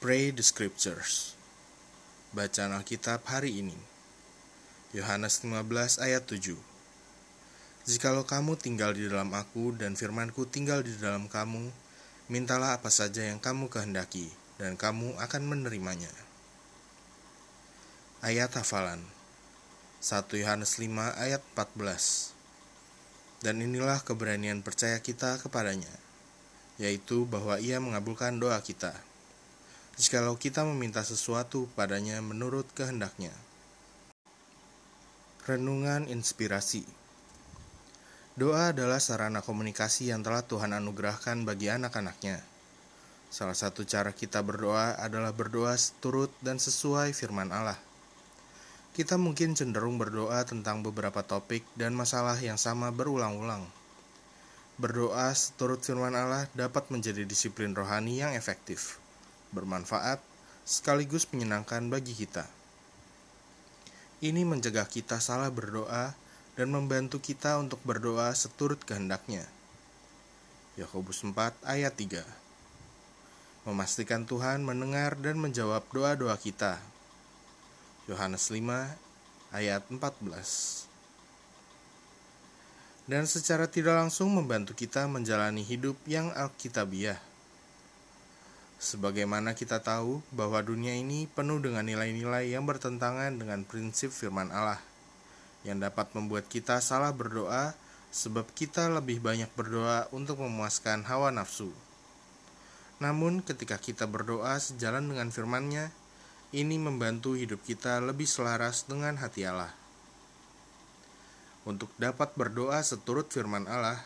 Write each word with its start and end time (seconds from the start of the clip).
Pray 0.00 0.32
the 0.32 0.40
Scriptures. 0.40 1.36
Bacaan 2.32 2.72
Alkitab 2.72 3.20
hari 3.28 3.60
ini. 3.60 3.76
Yohanes 4.96 5.44
15 5.44 6.00
ayat 6.00 6.24
7. 6.24 6.56
Jikalau 7.84 8.24
kamu 8.24 8.56
tinggal 8.56 8.96
di 8.96 9.12
dalam 9.12 9.28
aku 9.36 9.76
dan 9.76 10.00
firmanku 10.00 10.48
tinggal 10.48 10.80
di 10.80 10.96
dalam 10.96 11.28
kamu, 11.28 11.68
mintalah 12.32 12.80
apa 12.80 12.88
saja 12.88 13.28
yang 13.28 13.44
kamu 13.44 13.68
kehendaki, 13.68 14.32
dan 14.56 14.80
kamu 14.80 15.20
akan 15.20 15.42
menerimanya. 15.44 16.08
Ayat 18.24 18.56
hafalan 18.56 19.04
1 20.00 20.24
Yohanes 20.40 20.80
5 20.80 20.96
ayat 21.20 21.44
14 21.52 23.44
Dan 23.44 23.60
inilah 23.60 24.00
keberanian 24.00 24.64
percaya 24.64 24.96
kita 25.04 25.36
kepadanya, 25.44 25.92
yaitu 26.80 27.28
bahwa 27.28 27.60
ia 27.60 27.76
mengabulkan 27.84 28.40
doa 28.40 28.64
kita 28.64 29.09
jikalau 29.98 30.38
kita 30.38 30.62
meminta 30.62 31.02
sesuatu 31.02 31.66
padanya 31.74 32.22
menurut 32.22 32.68
kehendaknya. 32.76 33.34
Renungan 35.48 36.06
Inspirasi 36.06 36.86
Doa 38.38 38.70
adalah 38.70 39.02
sarana 39.02 39.42
komunikasi 39.42 40.14
yang 40.14 40.22
telah 40.22 40.46
Tuhan 40.46 40.70
anugerahkan 40.70 41.42
bagi 41.42 41.68
anak-anaknya. 41.68 42.38
Salah 43.28 43.58
satu 43.58 43.82
cara 43.82 44.14
kita 44.14 44.40
berdoa 44.46 44.94
adalah 44.96 45.34
berdoa 45.34 45.74
seturut 45.74 46.30
dan 46.40 46.62
sesuai 46.62 47.10
firman 47.12 47.50
Allah. 47.50 47.76
Kita 48.94 49.18
mungkin 49.18 49.58
cenderung 49.58 49.98
berdoa 49.98 50.46
tentang 50.46 50.86
beberapa 50.86 51.20
topik 51.26 51.66
dan 51.74 51.92
masalah 51.92 52.38
yang 52.38 52.56
sama 52.56 52.94
berulang-ulang. 52.94 53.66
Berdoa 54.80 55.34
seturut 55.36 55.82
firman 55.82 56.16
Allah 56.16 56.48
dapat 56.56 56.88
menjadi 56.88 57.26
disiplin 57.28 57.74
rohani 57.74 58.22
yang 58.22 58.32
efektif 58.32 59.02
bermanfaat, 59.50 60.22
sekaligus 60.66 61.26
menyenangkan 61.30 61.86
bagi 61.90 62.14
kita. 62.14 62.46
Ini 64.20 64.44
mencegah 64.44 64.84
kita 64.84 65.18
salah 65.18 65.48
berdoa 65.48 66.12
dan 66.58 66.68
membantu 66.68 67.22
kita 67.22 67.56
untuk 67.56 67.80
berdoa 67.86 68.30
seturut 68.36 68.82
kehendaknya. 68.84 69.48
Yakobus 70.76 71.24
4 71.24 71.34
ayat 71.64 71.94
3 71.96 72.22
Memastikan 73.68 74.24
Tuhan 74.24 74.64
mendengar 74.64 75.16
dan 75.20 75.36
menjawab 75.36 75.84
doa-doa 75.92 76.36
kita. 76.40 76.80
Yohanes 78.08 78.48
5 78.48 78.66
ayat 79.52 79.82
14 79.88 80.90
dan 83.10 83.26
secara 83.26 83.66
tidak 83.66 83.98
langsung 83.98 84.30
membantu 84.30 84.70
kita 84.70 85.10
menjalani 85.10 85.66
hidup 85.66 85.98
yang 86.06 86.30
alkitabiah 86.30 87.18
Sebagaimana 88.80 89.52
kita 89.52 89.84
tahu 89.84 90.24
bahwa 90.32 90.56
dunia 90.64 90.96
ini 90.96 91.28
penuh 91.28 91.60
dengan 91.60 91.84
nilai-nilai 91.84 92.48
yang 92.48 92.64
bertentangan 92.64 93.36
dengan 93.36 93.60
prinsip 93.68 94.08
firman 94.08 94.48
Allah, 94.48 94.80
yang 95.68 95.84
dapat 95.84 96.08
membuat 96.16 96.48
kita 96.48 96.80
salah 96.80 97.12
berdoa 97.12 97.76
sebab 98.08 98.48
kita 98.56 98.88
lebih 98.88 99.20
banyak 99.20 99.52
berdoa 99.52 100.08
untuk 100.16 100.40
memuaskan 100.40 101.04
hawa 101.04 101.28
nafsu. 101.28 101.68
Namun 103.04 103.44
ketika 103.44 103.76
kita 103.76 104.08
berdoa 104.08 104.56
sejalan 104.56 105.12
dengan 105.12 105.28
firman-Nya, 105.28 105.92
ini 106.56 106.80
membantu 106.80 107.36
hidup 107.36 107.60
kita 107.60 108.00
lebih 108.00 108.24
selaras 108.24 108.88
dengan 108.88 109.20
hati 109.20 109.44
Allah. 109.44 109.76
Untuk 111.68 111.92
dapat 112.00 112.32
berdoa 112.32 112.80
seturut 112.80 113.28
firman 113.28 113.68
Allah, 113.68 114.00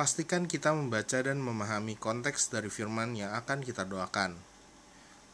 Pastikan 0.00 0.48
kita 0.48 0.72
membaca 0.72 1.20
dan 1.20 1.44
memahami 1.44 1.92
konteks 1.92 2.48
dari 2.48 2.72
firman 2.72 3.12
yang 3.20 3.36
akan 3.36 3.60
kita 3.60 3.84
doakan. 3.84 4.32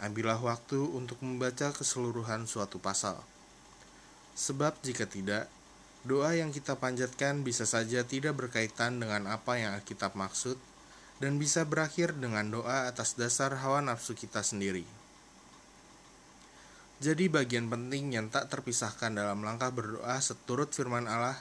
Ambillah 0.03 0.43
waktu 0.43 0.83
untuk 0.91 1.23
membaca 1.23 1.71
keseluruhan 1.71 2.51
suatu 2.51 2.83
pasal. 2.83 3.15
Sebab 4.35 4.75
jika 4.83 5.07
tidak, 5.07 5.47
doa 6.03 6.35
yang 6.35 6.51
kita 6.51 6.75
panjatkan 6.83 7.47
bisa 7.47 7.63
saja 7.63 8.03
tidak 8.03 8.35
berkaitan 8.43 8.99
dengan 8.99 9.31
apa 9.31 9.55
yang 9.55 9.71
Alkitab 9.79 10.19
maksud 10.19 10.59
dan 11.23 11.39
bisa 11.39 11.63
berakhir 11.63 12.19
dengan 12.19 12.51
doa 12.51 12.91
atas 12.91 13.15
dasar 13.15 13.55
hawa 13.63 13.79
nafsu 13.87 14.19
kita 14.19 14.43
sendiri. 14.43 14.83
Jadi 16.99 17.31
bagian 17.31 17.71
penting 17.71 18.19
yang 18.19 18.35
tak 18.35 18.51
terpisahkan 18.51 19.15
dalam 19.15 19.47
langkah 19.47 19.71
berdoa 19.71 20.19
seturut 20.19 20.75
firman 20.75 21.07
Allah 21.07 21.39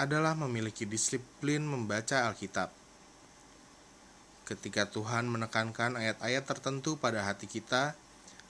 adalah 0.00 0.32
memiliki 0.32 0.88
disiplin 0.88 1.64
membaca 1.64 2.28
Alkitab. 2.28 2.72
Ketika 4.48 4.88
Tuhan 4.88 5.28
menekankan 5.28 5.96
ayat-ayat 5.96 6.44
tertentu 6.44 6.96
pada 6.96 7.24
hati 7.24 7.46
kita 7.46 7.94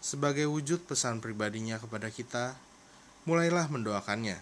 sebagai 0.02 0.50
wujud 0.50 0.82
pesan 0.86 1.22
pribadinya 1.22 1.78
kepada 1.78 2.10
kita, 2.10 2.58
mulailah 3.28 3.70
mendoakannya. 3.70 4.40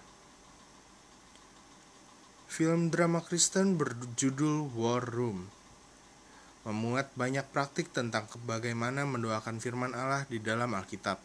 Film 2.51 2.91
drama 2.91 3.23
Kristen 3.23 3.79
berjudul 3.79 4.73
War 4.75 5.05
Room 5.05 5.61
memuat 6.61 7.09
banyak 7.17 7.49
praktik 7.57 7.89
tentang 7.89 8.29
bagaimana 8.45 9.09
mendoakan 9.09 9.57
firman 9.65 9.97
Allah 9.97 10.29
di 10.29 10.37
dalam 10.45 10.77
Alkitab. 10.77 11.17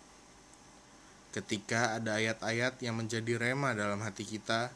Ketika 1.36 2.00
ada 2.00 2.16
ayat-ayat 2.16 2.80
yang 2.80 2.96
menjadi 2.96 3.36
rema 3.36 3.76
dalam 3.76 4.00
hati 4.00 4.24
kita, 4.24 4.72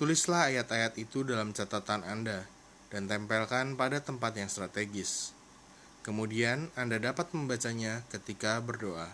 Tulislah 0.00 0.48
ayat-ayat 0.48 0.96
itu 0.96 1.20
dalam 1.20 1.52
catatan 1.52 2.00
Anda 2.08 2.48
dan 2.88 3.08
tempelkan 3.08 3.76
pada 3.76 4.00
tempat 4.00 4.32
yang 4.36 4.48
strategis. 4.48 5.36
Kemudian 6.00 6.72
Anda 6.74 6.96
dapat 6.96 7.30
membacanya 7.36 8.00
ketika 8.08 8.58
berdoa. 8.64 9.12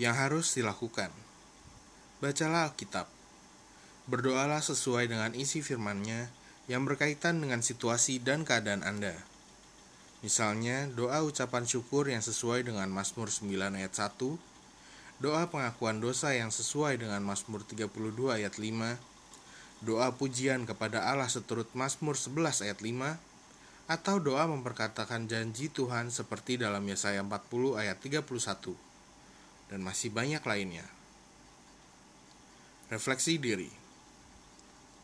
Yang 0.00 0.14
harus 0.16 0.46
dilakukan 0.56 1.12
Bacalah 2.20 2.68
Alkitab. 2.68 3.08
Berdoalah 4.04 4.60
sesuai 4.60 5.08
dengan 5.08 5.32
isi 5.32 5.64
firman-Nya 5.64 6.28
yang 6.68 6.84
berkaitan 6.84 7.40
dengan 7.40 7.64
situasi 7.64 8.20
dan 8.20 8.44
keadaan 8.44 8.84
Anda. 8.84 9.16
Misalnya, 10.20 10.84
doa 10.92 11.24
ucapan 11.24 11.64
syukur 11.64 12.12
yang 12.12 12.20
sesuai 12.20 12.68
dengan 12.68 12.92
Mazmur 12.92 13.32
9 13.32 13.72
ayat 13.72 13.94
1 13.96 14.49
doa 15.20 15.52
pengakuan 15.52 16.00
dosa 16.00 16.32
yang 16.32 16.48
sesuai 16.48 16.96
dengan 17.04 17.20
Mazmur 17.20 17.60
32 17.60 17.92
ayat 18.40 18.56
5, 18.56 18.96
doa 19.84 20.08
pujian 20.16 20.64
kepada 20.64 21.04
Allah 21.04 21.28
seturut 21.28 21.68
Mazmur 21.76 22.16
11 22.16 22.64
ayat 22.64 22.80
5, 22.80 23.20
atau 23.84 24.16
doa 24.16 24.48
memperkatakan 24.48 25.28
janji 25.28 25.68
Tuhan 25.68 26.08
seperti 26.08 26.56
dalam 26.56 26.80
Yesaya 26.88 27.20
40 27.20 27.76
ayat 27.76 28.00
31, 28.00 28.72
dan 29.68 29.84
masih 29.84 30.08
banyak 30.08 30.40
lainnya. 30.40 30.88
Refleksi 32.88 33.36
diri. 33.36 33.68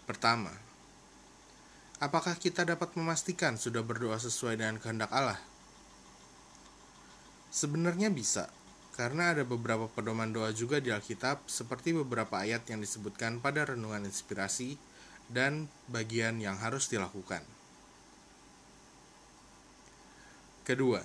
Pertama, 0.09 0.51
apakah 2.01 2.41
kita 2.41 2.65
dapat 2.65 2.97
memastikan 2.97 3.61
sudah 3.61 3.85
berdoa 3.85 4.17
sesuai 4.17 4.57
dengan 4.57 4.81
kehendak 4.81 5.13
Allah? 5.13 5.37
Sebenarnya 7.53 8.09
bisa, 8.09 8.49
karena 8.97 9.37
ada 9.37 9.45
beberapa 9.45 9.93
pedoman 9.93 10.33
doa 10.33 10.57
juga 10.57 10.81
di 10.81 10.89
Alkitab, 10.89 11.45
seperti 11.45 11.93
beberapa 11.93 12.41
ayat 12.41 12.65
yang 12.73 12.81
disebutkan 12.81 13.45
pada 13.45 13.69
renungan 13.69 14.09
inspirasi 14.09 14.81
dan 15.29 15.69
bagian 15.93 16.41
yang 16.41 16.57
harus 16.57 16.89
dilakukan. 16.89 17.45
Kedua, 20.65 21.05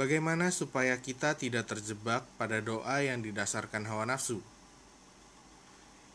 bagaimana 0.00 0.48
supaya 0.48 0.96
kita 0.96 1.36
tidak 1.36 1.68
terjebak 1.68 2.24
pada 2.40 2.64
doa 2.64 3.04
yang 3.04 3.20
didasarkan 3.20 3.84
hawa 3.84 4.08
nafsu? 4.08 4.40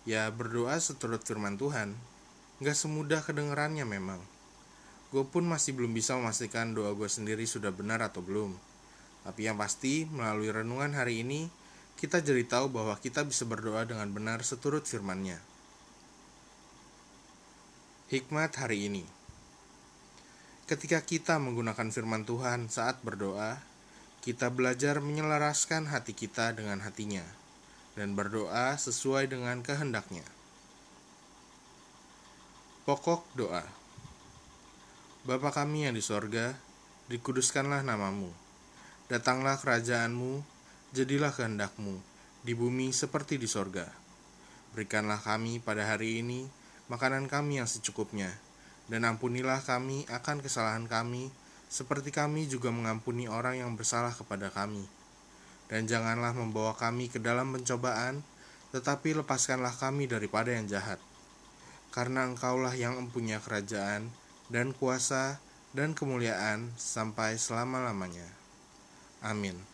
Ya, 0.09 0.25
berdoa 0.33 0.81
seturut 0.81 1.21
firman 1.21 1.61
Tuhan, 1.61 1.93
gak 2.57 2.73
semudah 2.73 3.21
kedengerannya 3.21 3.85
memang. 3.85 4.17
Gue 5.13 5.29
pun 5.29 5.45
masih 5.45 5.77
belum 5.77 5.93
bisa 5.93 6.17
memastikan 6.17 6.73
doa 6.73 6.89
gue 6.97 7.05
sendiri 7.05 7.45
sudah 7.45 7.69
benar 7.69 8.01
atau 8.01 8.25
belum 8.25 8.70
tapi 9.21 9.45
yang 9.45 9.57
pasti, 9.57 10.09
melalui 10.09 10.49
renungan 10.49 10.97
hari 10.97 11.21
ini, 11.21 11.45
kita 12.01 12.17
jadi 12.25 12.41
tahu 12.49 12.73
bahwa 12.73 12.97
kita 12.97 13.21
bisa 13.21 13.45
berdoa 13.45 13.85
dengan 13.85 14.09
benar 14.09 14.41
seturut 14.41 14.89
firman-Nya. 14.89 15.37
Hikmat 18.09 18.57
hari 18.57 18.89
ini 18.89 19.05
Ketika 20.71 21.03
kita 21.03 21.35
menggunakan 21.35 21.91
firman 21.91 22.23
Tuhan 22.23 22.71
saat 22.71 23.03
berdoa, 23.03 23.59
kita 24.23 24.47
belajar 24.47 25.03
menyelaraskan 25.03 25.91
hati 25.91 26.15
kita 26.15 26.55
dengan 26.55 26.79
hatinya 26.79 27.27
dan 27.99 28.15
berdoa 28.15 28.79
sesuai 28.79 29.27
dengan 29.27 29.59
kehendaknya. 29.61 30.23
Pokok 32.87 33.27
doa 33.35 33.67
Bapa 35.27 35.53
kami 35.53 35.85
yang 35.85 35.93
di 35.93 36.01
sorga, 36.01 36.55
dikuduskanlah 37.11 37.83
namamu 37.83 38.50
Datanglah 39.11 39.59
kerajaanmu, 39.59 40.39
jadilah 40.95 41.35
kehendakmu, 41.35 41.99
di 42.47 42.55
bumi 42.55 42.95
seperti 42.95 43.35
di 43.35 43.43
sorga. 43.43 43.83
Berikanlah 44.71 45.19
kami 45.19 45.59
pada 45.59 45.83
hari 45.83 46.23
ini 46.23 46.47
makanan 46.87 47.27
kami 47.27 47.59
yang 47.59 47.67
secukupnya, 47.67 48.31
dan 48.87 49.03
ampunilah 49.03 49.59
kami 49.67 50.07
akan 50.07 50.39
kesalahan 50.39 50.87
kami, 50.87 51.27
seperti 51.67 52.15
kami 52.15 52.47
juga 52.47 52.71
mengampuni 52.71 53.27
orang 53.27 53.59
yang 53.59 53.75
bersalah 53.75 54.15
kepada 54.15 54.47
kami. 54.47 54.87
Dan 55.67 55.91
janganlah 55.91 56.31
membawa 56.31 56.71
kami 56.79 57.11
ke 57.11 57.19
dalam 57.19 57.51
pencobaan, 57.51 58.23
tetapi 58.71 59.11
lepaskanlah 59.11 59.75
kami 59.75 60.07
daripada 60.07 60.55
yang 60.55 60.71
jahat. 60.71 61.03
Karena 61.91 62.23
engkaulah 62.31 62.71
yang 62.79 62.95
mempunyai 62.95 63.43
kerajaan, 63.43 64.07
dan 64.47 64.71
kuasa, 64.71 65.43
dan 65.75 65.91
kemuliaan 65.99 66.71
sampai 66.79 67.35
selama-lamanya. 67.35 68.39
Amin. 69.21 69.70